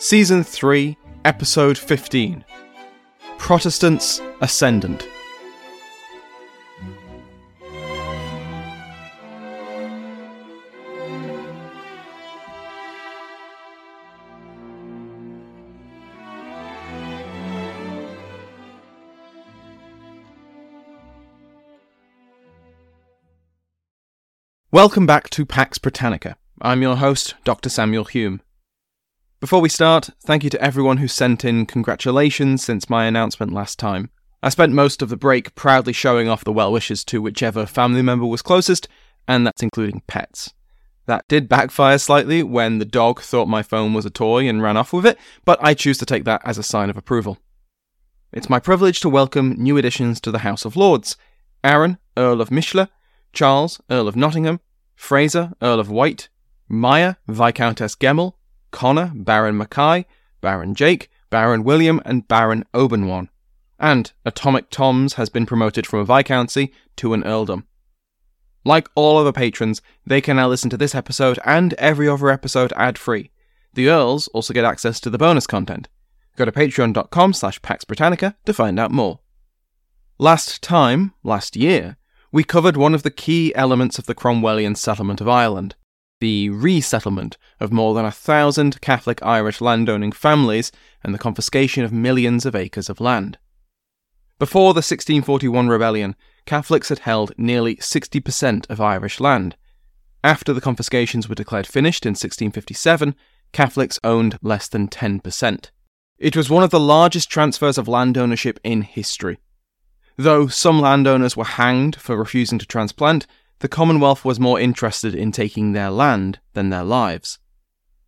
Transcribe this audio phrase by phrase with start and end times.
[0.00, 2.44] Season 3, Episode 15
[3.36, 5.08] Protestants Ascendant.
[24.70, 26.36] Welcome back to Pax Britannica.
[26.62, 27.68] I'm your host, Dr.
[27.68, 28.42] Samuel Hume.
[29.40, 33.78] Before we start, thank you to everyone who sent in congratulations since my announcement last
[33.78, 34.10] time.
[34.42, 38.02] I spent most of the break proudly showing off the well wishes to whichever family
[38.02, 38.88] member was closest,
[39.28, 40.52] and that's including pets.
[41.06, 44.76] That did backfire slightly when the dog thought my phone was a toy and ran
[44.76, 47.38] off with it, but I choose to take that as a sign of approval.
[48.32, 51.16] It's my privilege to welcome new additions to the House of Lords
[51.62, 52.88] Aaron, Earl of Mishler,
[53.32, 54.58] Charles, Earl of Nottingham,
[54.96, 56.28] Fraser, Earl of White,
[56.68, 58.32] Maya, Viscountess Gemmell,
[58.70, 60.06] Connor, Baron Mackay,
[60.40, 63.28] Baron Jake, Baron William, and Baron Obenwan.
[63.78, 67.66] And Atomic Toms has been promoted from a viscountcy to an earldom.
[68.64, 72.72] Like all other patrons, they can now listen to this episode and every other episode
[72.76, 73.30] ad-free.
[73.74, 75.88] The Earls also get access to the bonus content.
[76.36, 79.20] Go to patreon.com slash Pax Britannica to find out more.
[80.18, 81.96] Last time, last year,
[82.32, 85.76] we covered one of the key elements of the Cromwellian settlement of Ireland
[86.20, 91.92] the resettlement of more than a thousand Catholic Irish landowning families and the confiscation of
[91.92, 93.38] millions of acres of land.
[94.38, 96.14] Before the 1641 rebellion,
[96.46, 99.56] Catholics had held nearly 60% of Irish land.
[100.22, 103.14] After the confiscations were declared finished in 1657,
[103.52, 105.70] Catholics owned less than 10%.
[106.18, 109.38] It was one of the largest transfers of land ownership in history.
[110.16, 113.26] Though some landowners were hanged for refusing to transplant,
[113.60, 117.38] the Commonwealth was more interested in taking their land than their lives.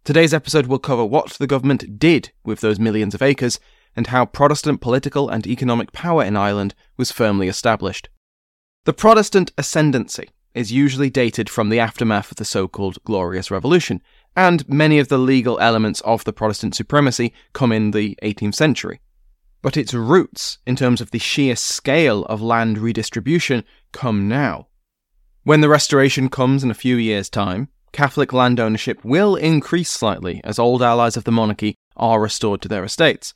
[0.04, 3.60] Today's episode will cover what the government did with those millions of acres
[3.96, 8.08] and how Protestant political and economic power in Ireland was firmly established.
[8.84, 14.00] The Protestant ascendancy is usually dated from the aftermath of the so called Glorious Revolution,
[14.36, 19.00] and many of the legal elements of the Protestant supremacy come in the 18th century
[19.62, 24.68] but its roots, in terms of the sheer scale of land redistribution, come now.
[25.42, 30.42] When the restoration comes in a few years' time, Catholic land ownership will increase slightly
[30.44, 33.32] as old allies of the monarchy are restored to their estates,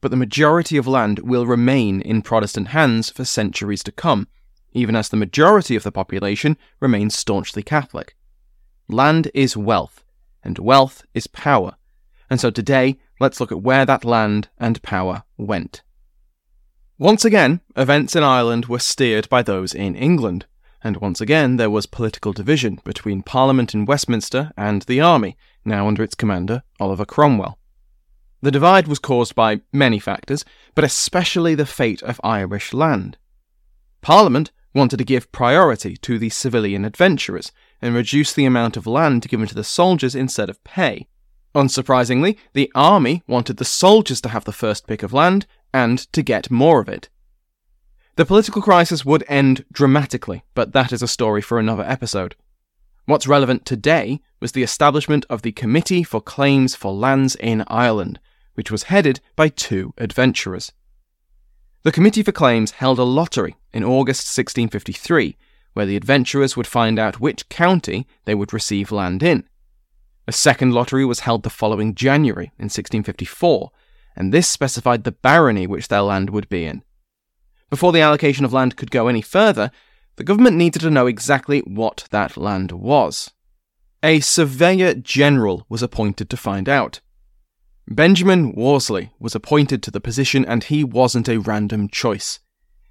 [0.00, 4.28] but the majority of land will remain in Protestant hands for centuries to come,
[4.72, 8.16] even as the majority of the population remains staunchly Catholic.
[8.88, 10.04] Land is wealth,
[10.42, 11.76] and wealth is power,
[12.30, 15.82] and so today let's look at where that land and power went.
[16.96, 20.46] Once again, events in Ireland were steered by those in England,
[20.84, 25.86] and once again there was political division between Parliament in Westminster and the army, now
[25.86, 27.58] under its commander, Oliver Cromwell.
[28.40, 30.44] The divide was caused by many factors,
[30.74, 33.16] but especially the fate of Irish land.
[34.00, 39.28] Parliament wanted to give priority to the civilian adventurers and reduce the amount of land
[39.28, 41.06] given to the soldiers instead of pay,
[41.54, 46.22] Unsurprisingly, the army wanted the soldiers to have the first pick of land and to
[46.22, 47.08] get more of it.
[48.16, 52.36] The political crisis would end dramatically, but that is a story for another episode.
[53.06, 58.20] What's relevant today was the establishment of the Committee for Claims for Lands in Ireland,
[58.52, 60.72] which was headed by two adventurers.
[61.84, 65.38] The Committee for Claims held a lottery in August 1653,
[65.72, 69.48] where the adventurers would find out which county they would receive land in.
[70.28, 73.70] A second lottery was held the following January in 1654,
[74.14, 76.82] and this specified the barony which their land would be in.
[77.72, 79.70] Before the allocation of land could go any further,
[80.16, 83.30] the government needed to know exactly what that land was.
[84.02, 87.00] A surveyor general was appointed to find out.
[87.88, 92.40] Benjamin Worsley was appointed to the position, and he wasn't a random choice.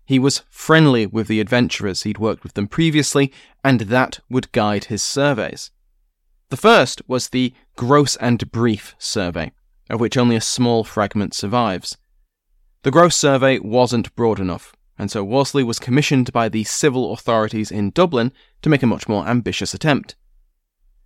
[0.04, 3.32] He was friendly with the adventurers, he'd worked with them previously,
[3.64, 5.70] and that would guide his surveys.
[6.50, 9.52] The first was the Gross and Brief survey,
[9.92, 11.98] of which only a small fragment survives.
[12.84, 17.70] The Gross survey wasn't broad enough, and so Worsley was commissioned by the civil authorities
[17.70, 18.34] in Dublin
[18.64, 20.16] to make a much more ambitious attempt.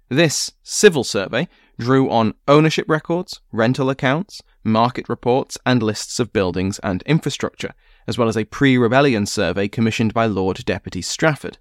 [0.07, 6.79] This civil survey drew on ownership records, rental accounts, market reports, and lists of buildings
[6.79, 7.73] and infrastructure,
[8.07, 11.57] as well as a pre rebellion survey commissioned by Lord Deputy Strafford.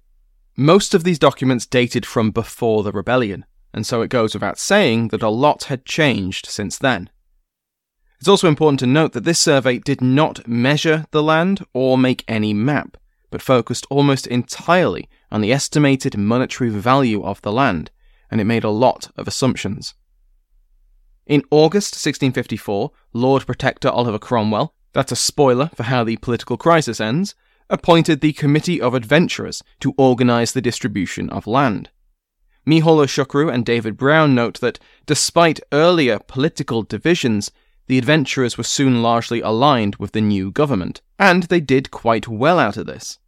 [0.55, 5.09] Most of these documents dated from before the rebellion, and so it goes without saying
[5.09, 7.09] that a lot had changed since then.
[8.19, 12.23] It's also important to note that this survey did not measure the land or make
[12.27, 12.97] any map,
[13.29, 17.91] but focused almost entirely on the estimated monetary value of the land,
[18.31, 19.93] and it made a lot of assumptions.
[21.25, 27.01] In August 1654, Lord Protector Oliver Cromwell, that's a spoiler for how the political crisis
[27.01, 27.35] ends,
[27.69, 31.89] appointed the Committee of Adventurers to organise the distribution of land.
[32.67, 37.51] Micheál Siochrú and David Brown note that despite earlier political divisions,
[37.87, 42.59] the adventurers were soon largely aligned with the new government, and they did quite well
[42.59, 43.19] out of this.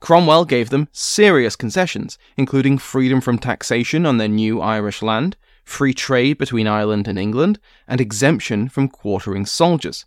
[0.00, 5.94] Cromwell gave them serious concessions, including freedom from taxation on their new Irish land, free
[5.94, 7.58] trade between Ireland and England,
[7.88, 10.04] and exemption from quartering soldiers.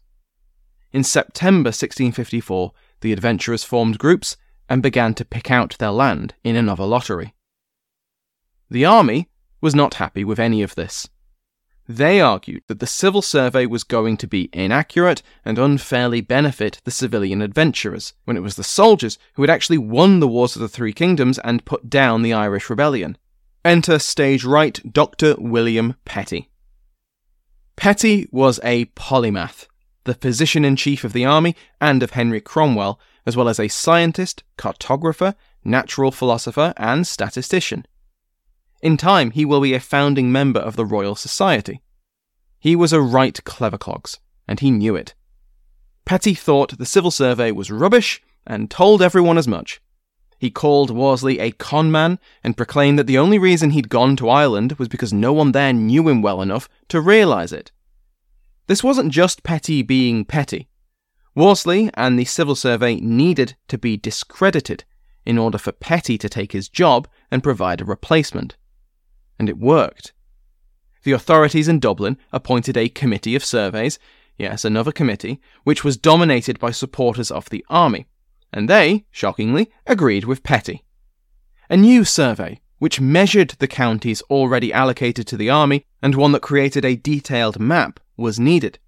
[0.91, 2.71] In September 1654,
[3.01, 4.37] the adventurers formed groups
[4.69, 7.33] and began to pick out their land in another lottery.
[8.69, 9.29] The army
[9.61, 11.09] was not happy with any of this.
[11.89, 16.91] They argued that the civil survey was going to be inaccurate and unfairly benefit the
[16.91, 20.67] civilian adventurers, when it was the soldiers who had actually won the Wars of the
[20.67, 23.17] Three Kingdoms and put down the Irish Rebellion.
[23.63, 25.35] Enter stage right Dr.
[25.37, 26.49] William Petty.
[27.77, 29.67] Petty was a polymath,
[30.03, 33.69] the physician in chief of the army and of Henry Cromwell, as well as a
[33.69, 37.85] scientist, cartographer, natural philosopher, and statistician.
[38.81, 41.81] In time, he will be a founding member of the Royal Society.
[42.59, 45.15] He was a right clever clogs, and he knew it.
[46.05, 49.81] Petty thought the civil survey was rubbish and told everyone as much.
[50.37, 54.73] He called Worsley a conman and proclaimed that the only reason he'd gone to Ireland
[54.73, 57.71] was because no one there knew him well enough to realise it.
[58.67, 60.67] This wasn't just Petty being petty.
[61.33, 64.83] Worsley and the civil survey needed to be discredited
[65.25, 68.55] in order for Petty to take his job and provide a replacement
[69.39, 70.13] and it worked.
[71.03, 73.99] The authorities in Dublin appointed a committee of surveys,
[74.37, 78.07] yes, another committee, which was dominated by supporters of the army,
[78.51, 80.83] and they, shockingly, agreed with Petty.
[81.69, 86.41] A new survey, which measured the counties already allocated to the army and one that
[86.41, 88.79] created a detailed map, was needed.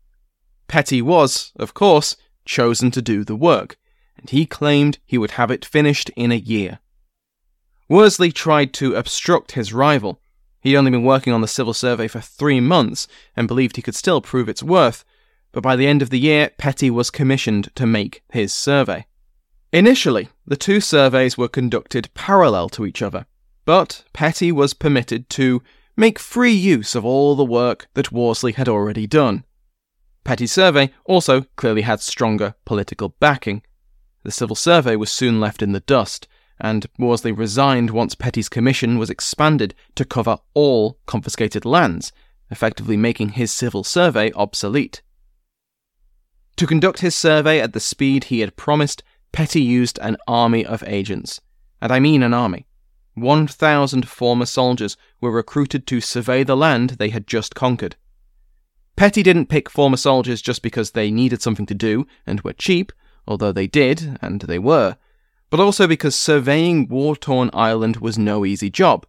[0.68, 2.16] Petty was, of course,
[2.46, 3.78] chosen to do the work,
[4.18, 6.80] and he claimed he would have it finished in a year.
[7.88, 10.22] Worsley tried to obstruct his rival,
[10.62, 13.96] He'd only been working on the civil survey for three months and believed he could
[13.96, 15.06] still prove its worth,
[15.52, 19.06] but by the end of the year, Petty was commissioned to make his survey.
[19.72, 23.26] Initially, the two surveys were conducted parallel to each other,
[23.66, 25.62] but Petty was permitted to
[25.96, 29.44] make free use of all the work that Worsley had already done.
[30.24, 33.62] Petty's survey also clearly had stronger political backing.
[34.24, 36.28] The civil survey was soon left in the dust,
[36.60, 42.12] and Worsley resigned once Petty's commission was expanded to cover all confiscated lands,
[42.52, 45.02] effectively making his civil survey obsolete.
[46.58, 50.84] To conduct his survey at the speed he had promised, Petty used an army of
[50.86, 51.40] agents.
[51.82, 52.68] And I mean an army.
[53.16, 57.96] 1,000 former soldiers were recruited to survey the land they had just conquered.
[58.96, 62.92] Petty didn't pick former soldiers just because they needed something to do and were cheap,
[63.26, 64.98] although they did, and they were
[65.50, 69.06] but also because surveying war torn Ireland was no easy job.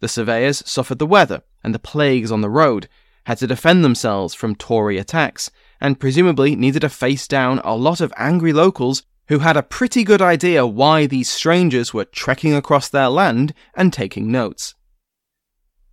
[0.00, 2.88] The surveyors suffered the weather and the plagues on the road,
[3.24, 8.00] had to defend themselves from Tory attacks, and presumably needed to face down a lot
[8.00, 12.88] of angry locals who had a pretty good idea why these strangers were trekking across
[12.88, 14.74] their land and taking notes.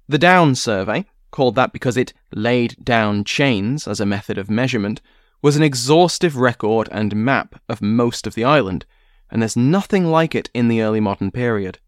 [0.07, 5.01] The Down survey, called that because it laid down chains as a method of measurement,
[5.41, 8.85] was an exhaustive record and map of most of the island,
[9.29, 11.79] and there's nothing like it in the early modern period.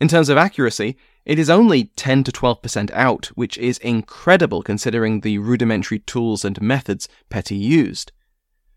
[0.00, 0.96] In terms of accuracy,
[1.26, 6.60] it is only 10 to 12% out, which is incredible considering the rudimentary tools and
[6.60, 8.12] methods Petty used.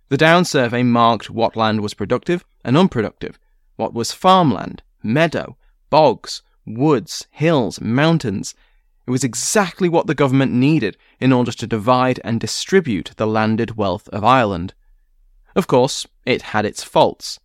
[0.09, 3.39] The Down survey marked what land was productive and unproductive,
[3.77, 5.57] what was farmland, meadow,
[5.89, 8.53] bogs, woods, hills, mountains.
[9.07, 13.77] It was exactly what the government needed in order to divide and distribute the landed
[13.77, 14.73] wealth of Ireland.
[15.55, 17.39] Of course, it had its faults.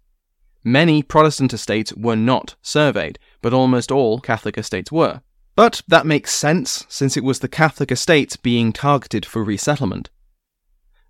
[0.64, 5.22] Many Protestant estates were not surveyed, but almost all Catholic estates were.
[5.54, 10.10] But that makes sense, since it was the Catholic estates being targeted for resettlement.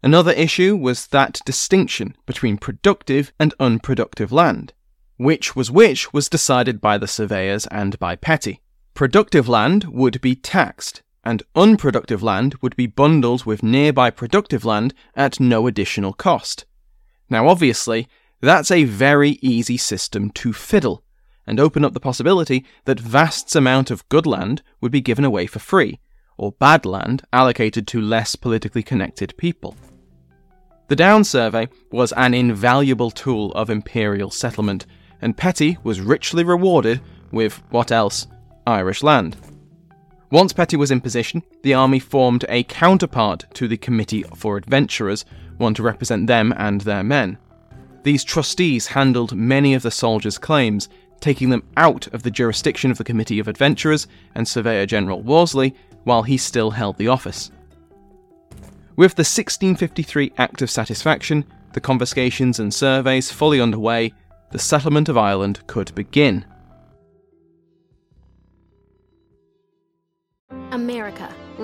[0.02, 4.72] Another issue was that distinction between productive and unproductive land.
[5.16, 8.62] Which was which was decided by the surveyors and by Petty.
[8.94, 14.94] Productive land would be taxed, and unproductive land would be bundled with nearby productive land
[15.16, 16.64] at no additional cost.
[17.28, 18.08] Now, obviously,
[18.40, 21.02] that's a very easy system to fiddle,
[21.46, 25.46] and open up the possibility that vast amount of good land would be given away
[25.46, 25.98] for free,
[26.36, 29.76] or bad land allocated to less politically connected people.
[30.88, 34.86] The Down Survey was an invaluable tool of imperial settlement,
[35.20, 37.00] and Petty was richly rewarded
[37.32, 38.26] with what else?
[38.66, 39.36] Irish land.
[40.30, 45.24] Once Petty was in position, the army formed a counterpart to the Committee for Adventurers,
[45.56, 47.38] one to represent them and their men.
[48.02, 50.88] These trustees handled many of the soldiers' claims,
[51.20, 55.74] taking them out of the jurisdiction of the Committee of Adventurers and Surveyor General Worsley
[56.04, 57.50] while he still held the office.
[58.96, 64.12] With the 1653 Act of Satisfaction, the confiscations and surveys fully underway,
[64.50, 66.44] the settlement of Ireland could begin.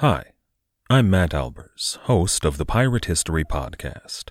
[0.00, 0.32] Hi,
[0.90, 4.24] I'm Matt Albers, host of the Pirate History Podcast.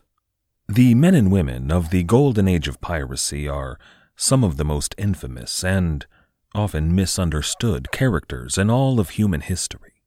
[0.68, 3.80] The men and women of the golden age of piracy are
[4.16, 6.06] some of the most infamous and
[6.54, 10.04] often misunderstood characters in all of human history.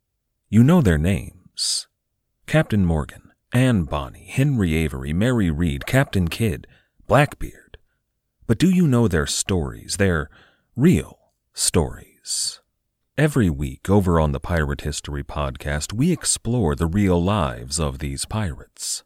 [0.49, 1.88] You know their names
[2.47, 6.69] Captain Morgan, Anne Bonny, Henry Avery, Mary Read, Captain Kidd,
[7.09, 7.79] Blackbeard.
[8.47, 10.31] But do you know their stories, their
[10.77, 11.19] real
[11.53, 12.61] stories?
[13.19, 18.25] Every week over on the Pirate History Podcast, we explore the real lives of these
[18.25, 19.03] pirates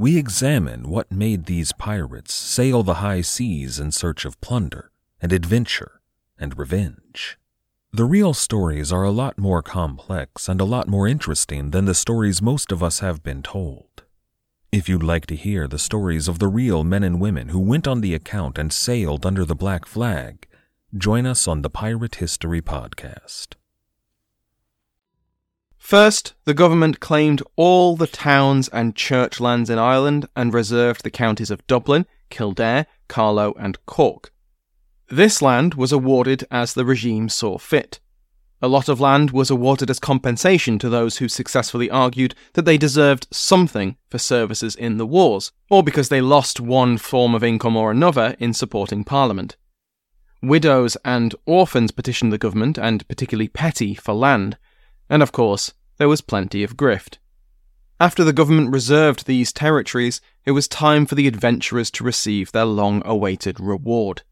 [0.00, 5.30] we examine what made these pirates sail the high seas in search of plunder and
[5.30, 6.00] adventure
[6.38, 7.36] and revenge.
[7.92, 11.94] The real stories are a lot more complex and a lot more interesting than the
[11.94, 14.04] stories most of us have been told.
[14.72, 17.86] If you'd like to hear the stories of the real men and women who went
[17.86, 20.46] on the account and sailed under the black flag,
[20.96, 23.54] join us on the Pirate History Podcast.
[25.78, 31.10] First, the government claimed all the towns and church lands in Ireland and reserved the
[31.10, 34.32] counties of Dublin, Kildare, Carlow, and Cork.
[35.08, 38.00] This land was awarded as the regime saw fit.
[38.60, 42.76] A lot of land was awarded as compensation to those who successfully argued that they
[42.76, 47.76] deserved something for services in the wars, or because they lost one form of income
[47.76, 49.56] or another in supporting Parliament.
[50.42, 54.56] Widows and orphans petitioned the government, and particularly Petty, for land,
[55.08, 57.18] and of course, there was plenty of grift.
[58.00, 62.64] After the government reserved these territories, it was time for the adventurers to receive their
[62.64, 64.22] long awaited reward.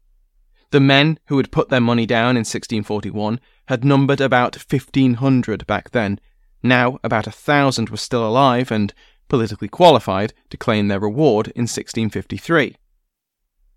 [0.71, 5.91] The men who had put their money down in 1641 had numbered about 1,500 back
[5.91, 6.19] then.
[6.63, 8.93] Now, about a thousand were still alive and
[9.27, 12.75] politically qualified to claim their reward in 1653.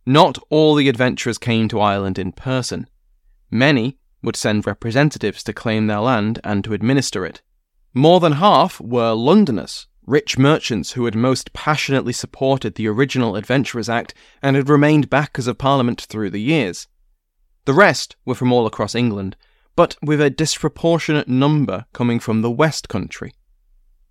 [0.04, 2.88] Not all the adventurers came to Ireland in person.
[3.50, 7.42] Many would send representatives to claim their land and to administer it.
[7.94, 13.88] More than half were Londoners, rich merchants who had most passionately supported the original Adventurers
[13.88, 16.88] Act and had remained backers of Parliament through the years.
[17.64, 19.36] The rest were from all across England,
[19.76, 23.34] but with a disproportionate number coming from the West Country.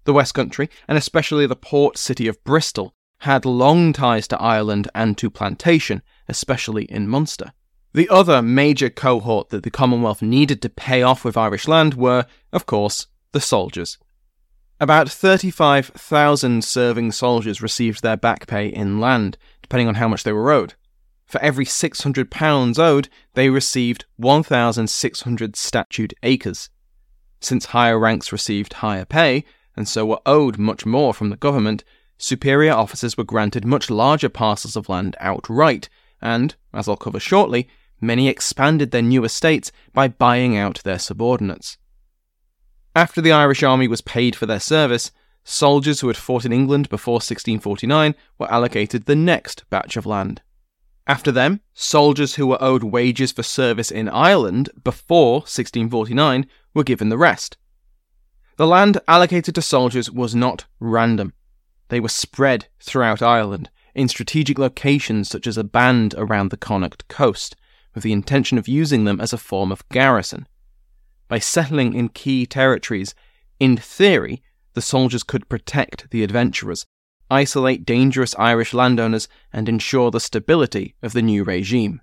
[0.05, 4.90] The West Country, and especially the port city of Bristol, had long ties to Ireland
[4.96, 7.54] and to plantation, especially in Munster.
[7.94, 12.25] The other major cohort that the Commonwealth needed to pay off with Irish land were,
[12.51, 14.00] of course, the soldiers.
[14.80, 20.34] About 35,000 serving soldiers received their back pay in land, depending on how much they
[20.34, 20.74] were owed.
[21.28, 26.70] For every £600 owed, they received 1,600 statute acres.
[27.40, 29.44] Since higher ranks received higher pay,
[29.78, 31.84] and so were owed much more from the government,
[32.22, 35.90] superior officers were granted much larger parcels of land outright,
[36.22, 37.68] and, as I'll cover shortly,
[38.00, 41.78] many expanded their new estates by buying out their subordinates.
[42.96, 45.12] After the Irish army was paid for their service,
[45.44, 50.42] soldiers who had fought in England before 1649 were allocated the next batch of land.
[51.08, 57.10] After them, soldiers who were owed wages for service in Ireland before 1649 were given
[57.10, 57.58] the rest.
[58.58, 61.34] The land allocated to soldiers was not random.
[61.91, 67.05] They were spread throughout Ireland in strategic locations such as a band around the Connacht
[67.10, 67.57] coast,
[67.93, 70.48] with the intention of using them as a form of garrison.
[71.27, 73.13] By settling in key territories,
[73.60, 74.41] in theory,
[74.74, 76.86] the soldiers could protect the adventurers,
[77.29, 82.00] isolate dangerous Irish landowners, and ensure the stability of the new regime.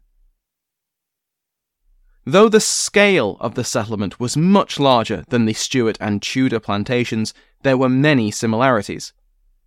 [2.27, 7.33] Though the scale of the settlement was much larger than the Stuart and Tudor plantations,
[7.63, 9.15] there were many similarities.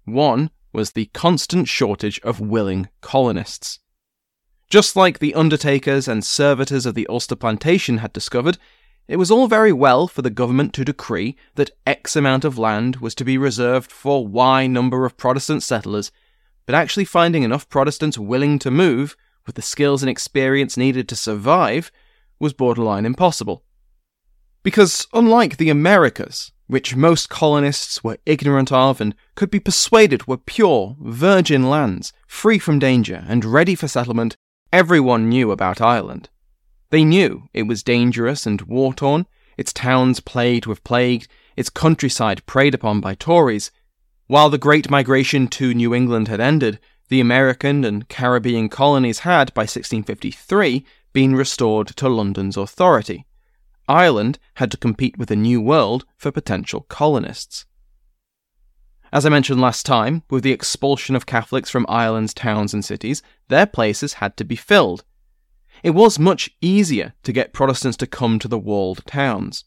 [0.05, 3.79] One was the constant shortage of willing colonists.
[4.69, 8.57] Just like the undertakers and servitors of the Ulster plantation had discovered,
[9.07, 12.97] it was all very well for the government to decree that X amount of land
[12.97, 16.11] was to be reserved for Y number of Protestant settlers,
[16.65, 21.15] but actually finding enough Protestants willing to move, with the skills and experience needed to
[21.17, 21.91] survive,
[22.39, 23.65] was borderline impossible.
[24.63, 30.37] Because, unlike the Americas, which most colonists were ignorant of and could be persuaded were
[30.37, 34.37] pure, virgin lands, free from danger and ready for settlement,
[34.71, 36.29] everyone knew about Ireland.
[36.89, 42.45] They knew it was dangerous and war torn, its towns plagued with plague, its countryside
[42.45, 43.69] preyed upon by Tories.
[44.27, 49.53] While the Great Migration to New England had ended, the American and Caribbean colonies had,
[49.53, 53.25] by 1653, been restored to London's authority.
[53.91, 57.65] Ireland had to compete with the New World for potential colonists.
[59.11, 63.21] As I mentioned last time, with the expulsion of Catholics from Ireland's towns and cities,
[63.49, 65.03] their places had to be filled.
[65.83, 69.65] It was much easier to get Protestants to come to the walled towns.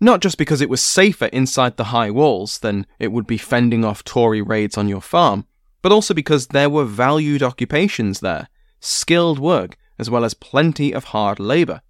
[0.00, 3.84] Not just because it was safer inside the high walls than it would be fending
[3.84, 5.46] off Tory raids on your farm,
[5.82, 8.48] but also because there were valued occupations there,
[8.80, 11.80] skilled work, as well as plenty of hard labour.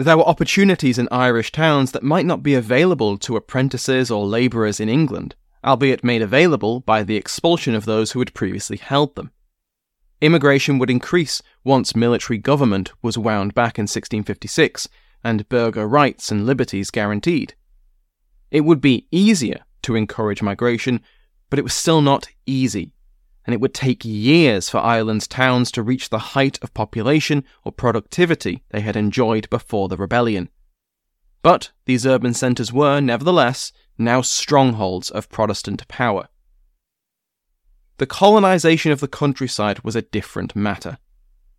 [0.00, 4.80] There were opportunities in Irish towns that might not be available to apprentices or labourers
[4.80, 9.30] in England, albeit made available by the expulsion of those who had previously held them.
[10.22, 14.88] Immigration would increase once military government was wound back in 1656
[15.22, 17.52] and burgher rights and liberties guaranteed.
[18.50, 21.02] It would be easier to encourage migration,
[21.50, 22.94] but it was still not easy
[23.46, 27.72] and it would take years for Ireland's towns to reach the height of population or
[27.72, 30.48] productivity they had enjoyed before the rebellion.
[31.42, 36.28] But these urban centres were, nevertheless, now strongholds of Protestant power.
[37.98, 40.98] The colonisation of the countryside was a different matter.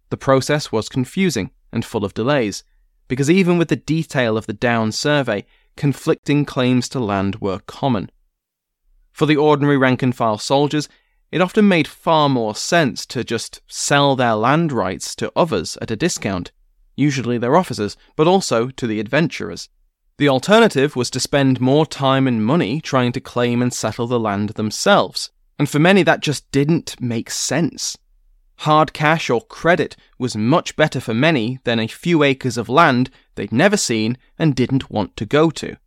[0.09, 2.63] The process was confusing and full of delays,
[3.07, 8.09] because even with the detail of the Down survey, conflicting claims to land were common.
[9.11, 10.89] For the ordinary rank and file soldiers,
[11.31, 15.91] it often made far more sense to just sell their land rights to others at
[15.91, 16.51] a discount,
[16.95, 19.69] usually their officers, but also to the adventurers.
[20.17, 24.19] The alternative was to spend more time and money trying to claim and settle the
[24.19, 27.97] land themselves, and for many that just didn't make sense.
[28.57, 33.09] Hard cash or credit was much better for many than a few acres of land
[33.33, 35.77] they'd never seen and didn't want to go to.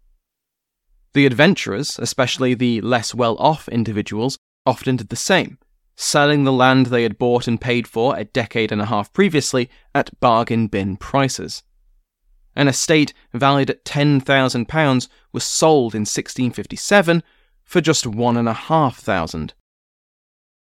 [1.12, 5.59] The adventurers, especially the less well off individuals, often did the same,
[5.96, 9.70] selling the land they had bought and paid for a decade and a half previously
[9.94, 11.62] at bargain bin prices.
[12.57, 17.22] An estate valued at £10,000 was sold in 1657
[17.64, 19.53] for just £1,500.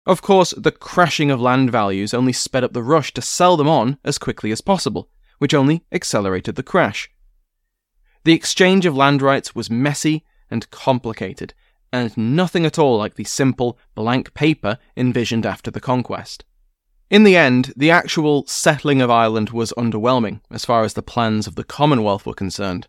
[0.05, 3.69] Of course, the crashing of land values only sped up the rush to sell them
[3.69, 7.09] on as quickly as possible, which only accelerated the crash.
[8.25, 11.53] The exchange of land rights was messy and complicated,
[11.93, 16.43] and nothing at all like the simple, blank paper envisioned after the conquest.
[17.11, 21.45] In the end, the actual settling of Ireland was underwhelming as far as the plans
[21.45, 22.87] of the Commonwealth were concerned.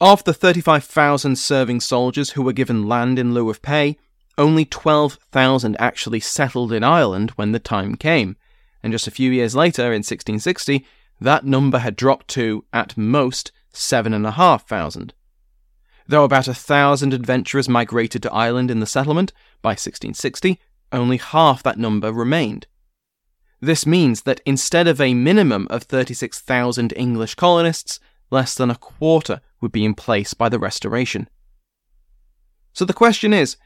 [0.00, 3.98] Of the 35,000 serving soldiers who were given land in lieu of pay,
[4.38, 8.36] only 12,000 actually settled in Ireland when the time came,
[8.84, 10.86] and just a few years later, in 1660,
[11.20, 15.14] that number had dropped to, at most, 7,500.
[16.06, 20.60] Though about a thousand adventurers migrated to Ireland in the settlement, by 1660,
[20.92, 22.66] only half that number remained.
[23.60, 27.98] This means that instead of a minimum of 36,000 English colonists,
[28.30, 31.28] less than a quarter would be in place by the Restoration.
[32.74, 33.56] So the question is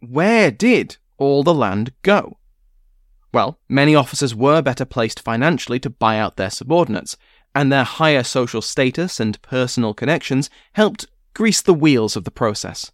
[0.00, 2.38] where did all the land go?
[3.32, 7.16] Well, many officers were better placed financially to buy out their subordinates,
[7.54, 12.90] and their higher social status and personal connections helped grease the wheels of the process.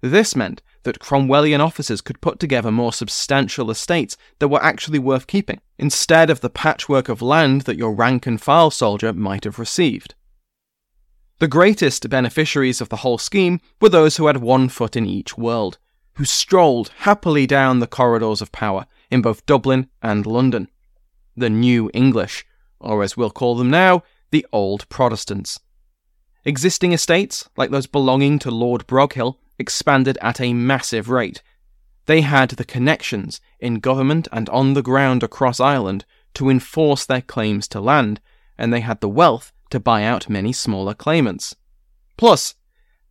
[0.00, 5.26] This meant that Cromwellian officers could put together more substantial estates that were actually worth
[5.26, 9.58] keeping, instead of the patchwork of land that your rank and file soldier might have
[9.58, 10.14] received.
[11.38, 15.38] The greatest beneficiaries of the whole scheme were those who had one foot in each
[15.38, 15.78] world,
[16.14, 20.68] who strolled happily down the corridors of power in both Dublin and London.
[21.36, 22.44] The New English,
[22.78, 25.58] or as we'll call them now, the Old Protestants.
[26.44, 31.42] Existing estates, like those belonging to Lord Broghill, expanded at a massive rate.
[32.06, 36.04] They had the connections in government and on the ground across Ireland
[36.34, 38.20] to enforce their claims to land,
[38.58, 41.56] and they had the wealth to buy out many smaller claimants.
[42.16, 42.54] Plus,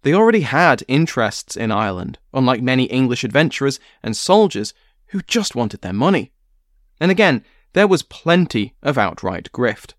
[0.03, 4.73] they already had interests in Ireland, unlike many English adventurers and soldiers
[5.07, 6.31] who just wanted their money.
[6.99, 7.43] And again,
[7.73, 9.93] there was plenty of outright grift.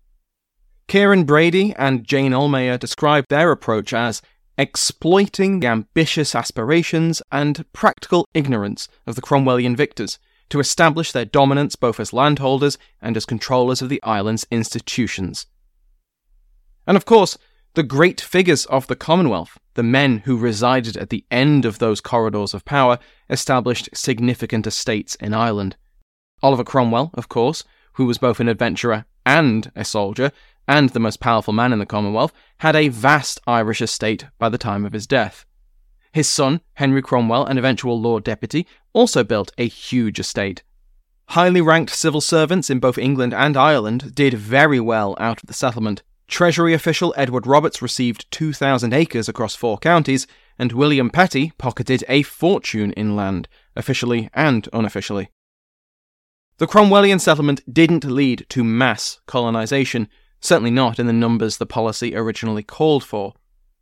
[0.87, 4.21] Ciaran Brady and Jane Ohlmeyer describe their approach as
[4.57, 10.19] exploiting the ambitious aspirations and practical ignorance of the Cromwellian victors
[10.49, 15.47] to establish their dominance both as landholders and as controllers of the island's institutions.
[16.85, 17.37] And of course,
[17.73, 21.99] the great figures of the Commonwealth, the men who resided at the end of those
[21.99, 25.75] corridors of power, established significant estates in Ireland.
[26.43, 30.31] Oliver Cromwell, of course, who was both an adventurer and a soldier,
[30.67, 34.57] and the most powerful man in the Commonwealth, had a vast Irish estate by the
[34.57, 35.45] time of his death.
[36.11, 40.63] His son, Henry Cromwell, an eventual Lord Deputy, also built a huge estate.
[41.29, 45.53] Highly ranked civil servants in both England and Ireland did very well out of the
[45.53, 46.03] settlement.
[46.27, 50.25] Treasury official Edward Roberts received 2,000 acres across four counties,
[50.57, 55.29] and William Petty pocketed a fortune in land, officially and unofficially.
[56.57, 60.07] The Cromwellian settlement didn't lead to mass colonisation,
[60.39, 63.33] certainly not in the numbers the policy originally called for.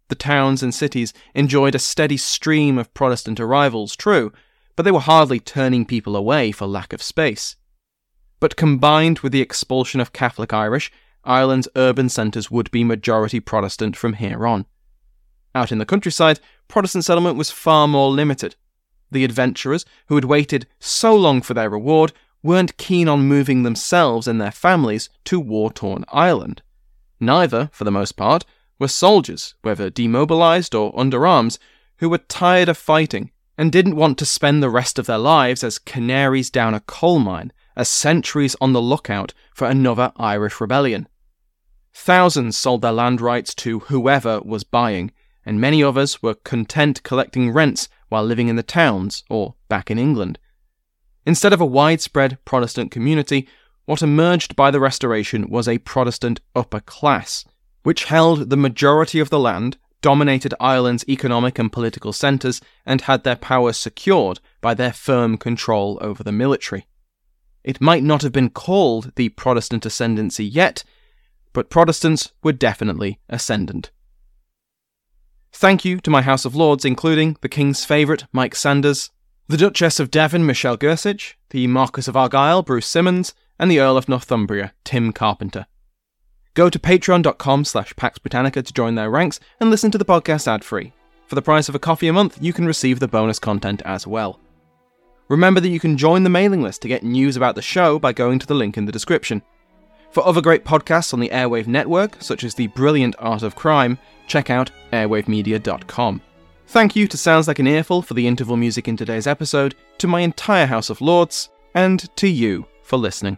[0.07, 4.33] The towns and cities enjoyed a steady stream of Protestant arrivals, true,
[4.75, 7.57] but they were hardly turning people away for lack of space.
[8.39, 10.91] But combined with the expulsion of Catholic Irish,
[11.23, 14.65] Ireland's urban centres would be majority Protestant from here on.
[15.53, 18.55] Out in the countryside, Protestant settlement was far more limited.
[19.11, 24.27] The adventurers, who had waited so long for their reward, weren't keen on moving themselves
[24.27, 26.61] and their families to war torn Ireland.
[27.19, 28.45] Neither, for the most part,
[28.77, 31.57] were soldiers, whether demobilized or under arms,
[31.97, 35.63] who were tired of fighting and didn't want to spend the rest of their lives
[35.63, 41.07] as canaries down a coal mine, as sentries on the lookout for another Irish rebellion.
[41.93, 45.11] Thousands sold their land rights to whoever was buying,
[45.45, 49.99] and many others were content collecting rents while living in the towns or back in
[49.99, 50.39] England.
[51.25, 53.47] Instead of a widespread Protestant community,
[53.85, 57.45] what emerged by the Restoration was a Protestant upper class,
[57.83, 63.23] which held the majority of the land, dominated Ireland's economic and political centres, and had
[63.23, 66.87] their power secured by their firm control over the military.
[67.63, 70.83] It might not have been called the Protestant ascendancy yet,
[71.53, 73.91] but Protestants were definitely ascendant.
[75.53, 79.11] Thank you to my House of Lords, including the King's favourite, Mike Sanders,
[79.53, 83.97] the Duchess of Devon, Michelle Gersich, the Marquess of Argyll, Bruce Simmons, and the Earl
[83.97, 85.67] of Northumbria, Tim Carpenter.
[86.55, 90.47] Go to patreon.com slash Pax Britannica to join their ranks and listen to the podcast
[90.47, 90.91] ad-free.
[91.27, 94.07] For the price of a coffee a month, you can receive the bonus content as
[94.07, 94.39] well.
[95.29, 98.11] Remember that you can join the mailing list to get news about the show by
[98.11, 99.43] going to the link in the description.
[100.09, 103.99] For other great podcasts on the Airwave Network, such as The Brilliant Art of Crime,
[104.25, 106.21] check out airwavemedia.com.
[106.73, 110.07] Thank you to Sounds Like an Earful for the interval music in today's episode, to
[110.07, 113.37] my entire House of Lords, and to you for listening.